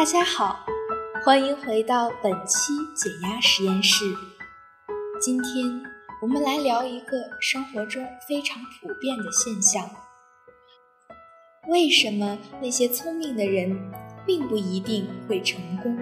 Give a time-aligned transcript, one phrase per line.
[0.00, 0.64] 大家好，
[1.22, 4.02] 欢迎回到本期减压实验室。
[5.20, 5.82] 今天
[6.22, 9.90] 我们来聊一个生活中非常普遍的现象：
[11.68, 13.78] 为什么那些聪明的人
[14.24, 15.94] 并不一定会成功？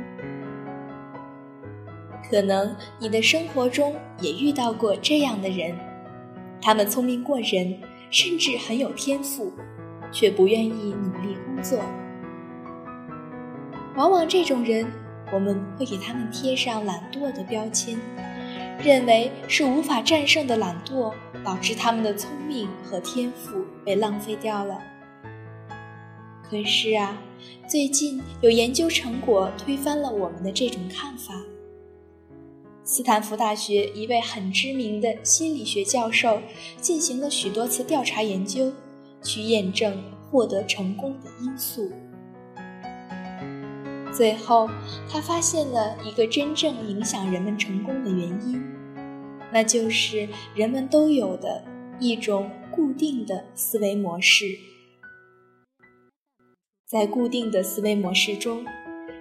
[2.30, 5.76] 可能你的生活中也遇到过这样的人，
[6.62, 7.80] 他们聪明过人，
[8.12, 9.52] 甚至很有天赋，
[10.12, 11.82] 却不愿意努力工作。
[13.98, 14.86] 往往这种人，
[15.32, 17.98] 我们会给他们贴上懒惰的标签，
[18.80, 21.12] 认为是无法战胜的懒惰
[21.44, 24.80] 导致他们的聪明和天赋被浪费掉了。
[26.48, 27.18] 可是啊，
[27.68, 31.34] 最近有研究成果推翻了我们的这种看法。
[32.84, 36.40] 斯坦福大学一位很知名的心理学教授
[36.80, 38.72] 进行了许多次调查研究，
[39.24, 41.90] 去验证获得成功的因素。
[44.18, 44.68] 最后，
[45.08, 48.60] 他发现了一个真正影响人们成功的原因，
[49.52, 51.64] 那就是人们都有的
[52.00, 54.58] 一种固定的思维模式。
[56.84, 58.66] 在固定的思维模式中，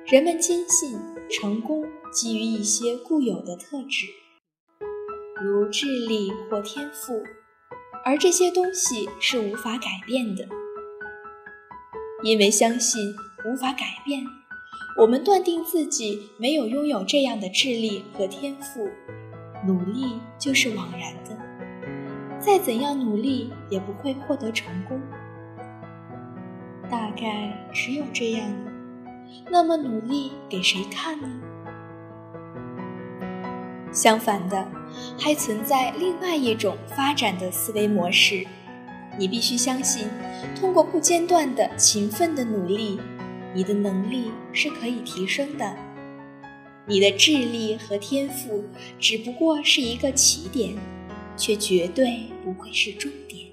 [0.08, 4.08] 人们坚信成功基于一些固有的特质，
[5.40, 7.22] 如智力或天赋，
[8.04, 10.48] 而这些东西是无法改变的。
[12.24, 13.14] 因为相信
[13.46, 14.26] 无法改变。
[14.98, 18.90] 我们断定自己没有拥有这样的智力和天赋，
[19.64, 21.38] 努力就是枉然的，
[22.40, 25.00] 再怎样努力也不会获得成功。
[26.90, 28.72] 大概只有这样了，
[29.52, 31.30] 那么努力给谁看呢？
[33.94, 34.68] 相反的，
[35.20, 38.48] 还存在另外一种发展的思维模式，
[39.20, 40.08] 你必须相信，
[40.60, 43.00] 通过不间断的勤奋的努力。
[43.54, 45.76] 你的能力是可以提升的，
[46.86, 48.64] 你的智力和天赋
[49.00, 50.76] 只不过是一个起点，
[51.36, 53.48] 却绝对不会是终点，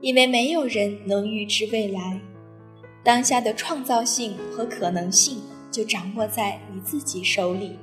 [0.00, 2.20] 因为没有人能预知未来，
[3.04, 7.76] 当下的创造性和可能性就掌握在你自己手里。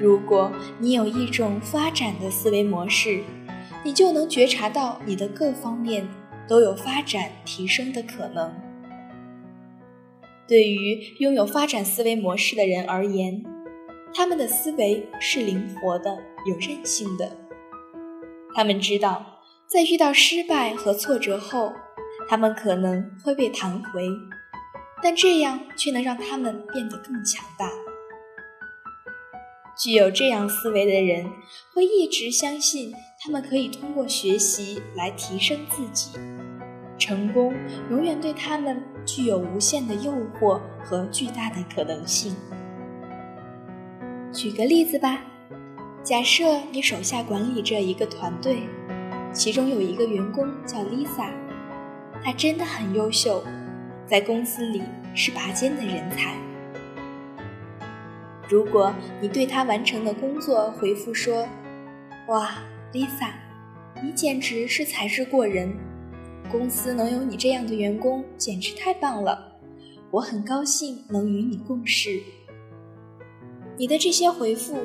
[0.00, 3.22] 如果你有一种发展的思维模式，
[3.84, 6.08] 你就能觉察到你的各方面。
[6.50, 8.52] 都有发展提升的可能。
[10.48, 13.44] 对于拥有发展思维模式的人而言，
[14.12, 17.36] 他们的思维是灵活的、有韧性的。
[18.52, 21.72] 他们知道，在遇到失败和挫折后，
[22.28, 24.08] 他们可能会被弹回，
[25.00, 27.70] 但这样却能让他们变得更强大。
[29.80, 31.30] 具有这样思维的人，
[31.72, 36.10] 会一直相信他们可以通过学习来提升自己。
[37.00, 37.54] 成功
[37.90, 42.36] 永远对他们具有无限的诱惑和巨大的可能性。
[44.30, 45.24] 举个例子吧，
[46.04, 48.68] 假设你手下管理着一个团队，
[49.32, 51.30] 其中有一个员工叫 Lisa，
[52.22, 53.42] 她真的很优秀，
[54.06, 54.82] 在公司里
[55.14, 56.36] 是拔尖的人才。
[58.48, 61.48] 如果你对她完成的工作回复说
[62.28, 62.50] ：“哇
[62.92, 63.30] ，Lisa，
[64.02, 65.74] 你简直是才智过人。”
[66.50, 69.56] 公司能有你这样的员工，简直太棒了！
[70.10, 72.20] 我很高兴能与你共事。
[73.78, 74.76] 你的这些回复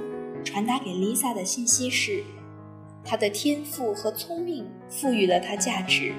[0.43, 2.23] 传达给 Lisa 的信息是：
[3.03, 6.13] 她的天赋和聪明赋予了她价值，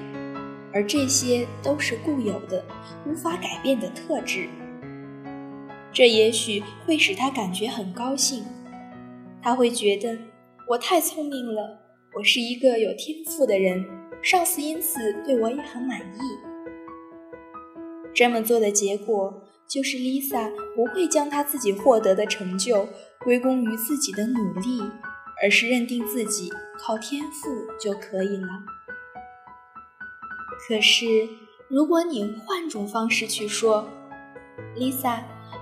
[0.73, 2.63] 而这些都是固有的、
[3.05, 4.49] 无法改变的特质。
[5.93, 8.43] 这也许会使她感觉很高兴，
[9.41, 10.17] 她会觉得
[10.67, 11.79] 我太聪明了，
[12.17, 13.85] 我是一个有天赋的人。
[14.21, 16.19] 上司因此对我也很满意。
[18.13, 22.87] 这么做的结果就是 Lisa 不会将她自己获得的成就
[23.23, 24.81] 归功于自己的努力，
[25.43, 27.49] 而是认定自己靠天赋
[27.79, 28.47] 就可以了。
[30.67, 31.05] 可是，
[31.69, 33.87] 如果你换种方式去说
[34.75, 35.19] ，Lisa，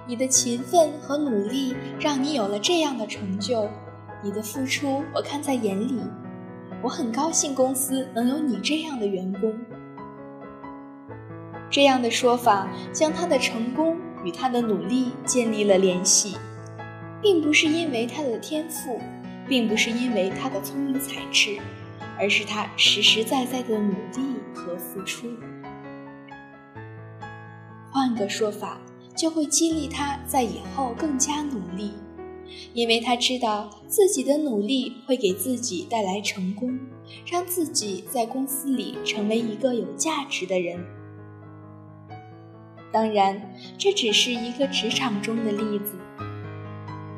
[0.07, 3.69] 你的勤奋和努力让你有了这样的成就，
[4.23, 5.99] 你的付出我看在眼里。
[6.85, 9.51] 我很高兴公司能有你这样的员工。
[11.67, 16.37] 这样的说法将他的成功与他的努力建立了联系，
[17.23, 19.01] 并不是因为他的天赋，
[19.47, 21.57] 并不是因为他的聪明才智，
[22.19, 25.27] 而是他实实在在的努力和付出。
[27.89, 28.77] 换个说法，
[29.17, 31.95] 就会激励他在以后更加努力。
[32.73, 36.79] 因为他知道自己的努力会给自己带来成功，
[37.25, 40.83] 让自己在公司里成为一个有价值的人。
[42.91, 45.95] 当然，这只是一个职场中的例子。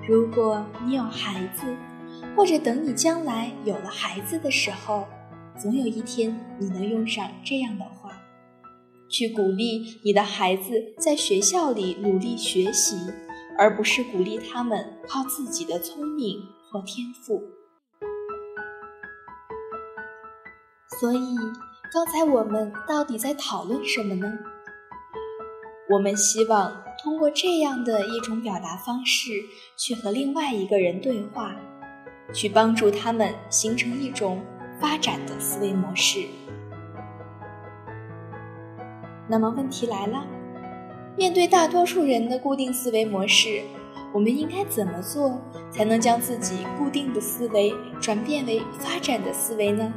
[0.08, 1.76] 如果你有孩子，
[2.36, 5.06] 或者等你将来有了孩子的时候，
[5.60, 8.12] 总有一天你能用上这样的话，
[9.10, 12.96] 去鼓励你的孩子在学校里努力学习，
[13.58, 17.42] 而不是鼓励他们靠自己的聪明或天赋。
[21.00, 21.36] 所以，
[21.94, 24.32] 刚才我们到底在讨论什么呢？
[25.90, 29.32] 我们希望通过这样的一种表达方式，
[29.78, 31.56] 去和另外一个人对话，
[32.34, 34.44] 去帮助他们形成一种
[34.82, 36.28] 发展的思维模式。
[39.30, 40.26] 那么问题来了，
[41.18, 43.62] 面对大多数人的固定思维模式，
[44.14, 45.42] 我们应该怎么做
[45.72, 49.92] 才能将自己固定的思维转变为发展的思维呢？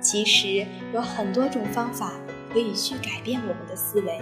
[0.00, 2.14] 其实有很多种方法。
[2.50, 4.20] 可以去改变我们的思维。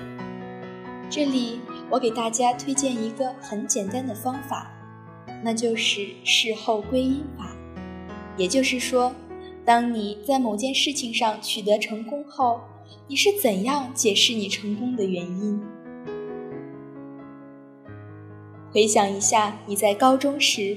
[1.09, 4.69] 这里我给大家推荐一个很简单的方法，
[5.45, 7.55] 那就是事后归因法。
[8.37, 9.15] 也就是说，
[9.65, 12.63] 当你在某件事情上取得成功后，
[13.09, 15.61] 你是怎样解释你成功的原因？
[18.73, 20.77] 回想一下你在高中时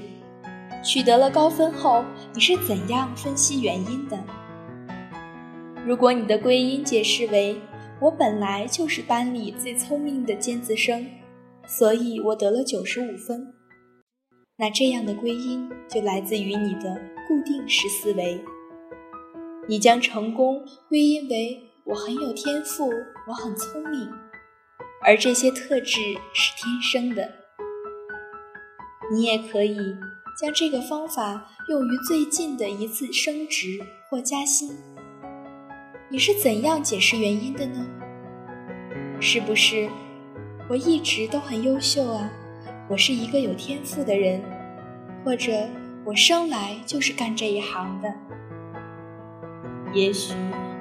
[0.82, 2.04] 取得了高分后，
[2.34, 4.18] 你是怎样分析原因的？
[5.84, 7.60] 如果你的归因解释为
[8.00, 11.06] “我本来就是班里最聪明的尖子生，
[11.66, 13.52] 所以我得了九十五分”，
[14.56, 16.94] 那这样的归因就来自于你的
[17.26, 18.40] 固定式思维。
[19.68, 22.88] 你将成功归因为“我很有天赋，
[23.26, 24.08] 我很聪明”，
[25.02, 25.98] 而这些特质
[26.32, 27.28] 是天生的。
[29.10, 29.76] 你也可以
[30.40, 34.78] 将这个方法用于最近的一次升职或加薪。
[36.08, 37.84] 你是怎样解释原因的呢？
[39.20, 39.90] 是不是
[40.68, 42.30] 我一直都很优秀啊？
[42.88, 44.40] 我是一个有天赋的人，
[45.24, 45.68] 或者
[46.04, 48.14] 我生来就是干这一行的？
[49.92, 50.34] 也许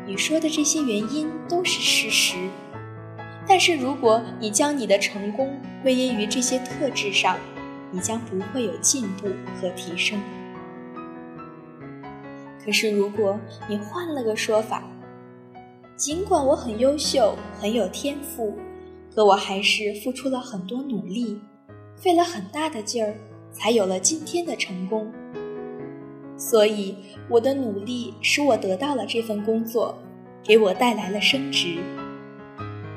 [0.10, 2.36] 你说的这些原因都是事实，
[3.48, 7.38] 但是如果你将你的成功归因于这些特质上，
[7.92, 9.28] 你将不会有进步
[9.62, 10.20] 和提升。
[12.66, 14.82] 可是如果你换了个说法，
[15.96, 18.58] 尽管我很优秀，很有天赋，
[19.14, 21.40] 可我还是付出了很多努力，
[21.96, 23.14] 费了很大的劲儿，
[23.52, 25.14] 才有了今天的成功。
[26.40, 26.96] 所以，
[27.30, 30.00] 我的努力使我得到了这份工作，
[30.42, 31.78] 给我带来了升职。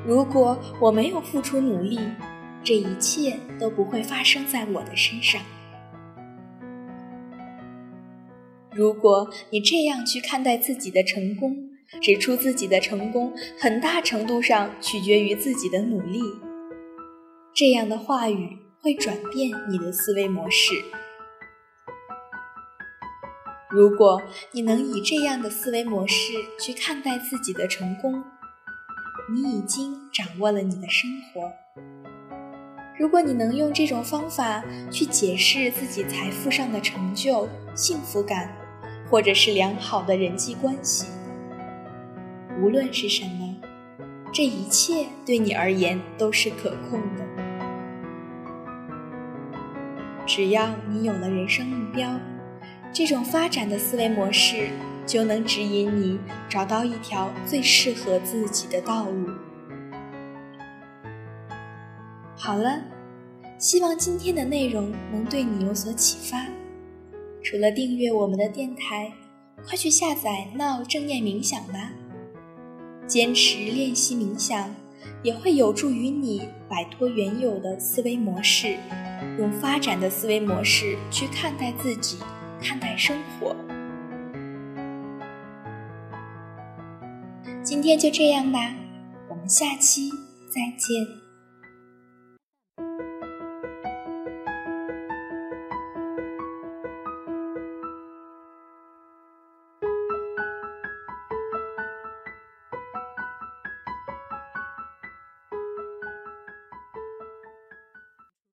[0.07, 1.99] 如果我没有付出努力，
[2.63, 5.41] 这一切都不会发生在我的身上。
[8.71, 11.69] 如果你这样去看待自己的成功，
[12.01, 16.21] 指出自己的成功很大程度上取决于自己的努力，
[17.53, 20.81] 这样的话语会转变你的思维模式。
[23.73, 24.21] 如果
[24.51, 26.15] 你能以这样的思维模式
[26.61, 28.23] 去看待自己的成功，
[29.33, 31.51] 你已经掌握了你的生活。
[32.99, 38.55] 如果你能用这种方法去解释自己财富上的成就、幸福感，
[39.09, 41.07] 或者是良好的人际关系。
[42.61, 43.55] 无论是什么，
[44.31, 47.25] 这一切对你而言都是可控的。
[50.27, 52.19] 只要你有了人生目标，
[52.93, 54.69] 这种发展的思维模式
[55.03, 59.29] 就能指引你找到一条最适合自己的道路。
[62.35, 62.81] 好了，
[63.57, 66.45] 希望今天的内容能对你有所启发。
[67.41, 69.11] 除了订阅我们的电台，
[69.65, 71.91] 快去下载闹正念冥想吧。
[73.07, 74.73] 坚持练习冥想，
[75.23, 78.77] 也会有助于你摆脱原有的思维模式，
[79.39, 82.17] 用发展的思维模式去看待自己，
[82.63, 83.53] 看待生活。
[87.61, 88.73] 今天就这样吧，
[89.29, 90.09] 我们下期
[90.49, 91.22] 再见。